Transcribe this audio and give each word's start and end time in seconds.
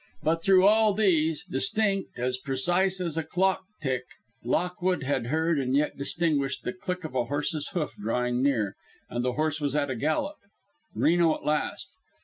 But 0.23 0.41
through 0.41 0.65
all 0.65 0.95
these, 0.95 1.43
distinct, 1.45 2.17
as 2.17 2.39
precise 2.39 2.99
as 2.99 3.19
a 3.19 3.23
clock 3.23 3.61
tick, 3.83 4.01
Lockwood 4.43 5.03
had 5.03 5.27
heard, 5.27 5.59
and 5.59 5.75
yet 5.77 5.95
distinguished, 5.95 6.63
the 6.63 6.73
click 6.73 7.03
of 7.03 7.13
a 7.13 7.25
horse's 7.25 7.67
hoof 7.75 7.93
drawing 8.01 8.41
near, 8.41 8.75
and 9.11 9.23
the 9.23 9.33
horse 9.33 9.61
was 9.61 9.75
at 9.75 9.91
a 9.91 9.95
gallop: 9.95 10.37
Reno 10.95 11.35
at 11.35 11.45
last. 11.45 11.89